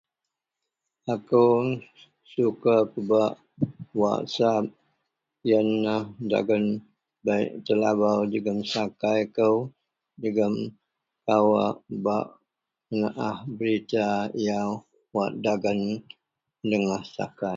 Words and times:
Akou 1.13 1.59
suka 2.31 2.73
pebak 2.91 3.33
wasep 3.99 4.63
yen 5.49 5.67
lah 5.85 6.03
dagen 6.31 6.65
baik 7.25 7.51
telabau 7.65 8.19
jegem 8.31 8.59
sakai 8.71 9.21
kou 9.37 9.55
jegem 10.21 10.55
kawak 11.25 11.75
pebak 11.85 12.25
menaah 12.89 13.37
berita 13.57 14.05
yau 14.45 14.69
wak 15.15 15.31
dagen 15.45 15.79
dengah 16.69 17.03
sakai 17.15 17.49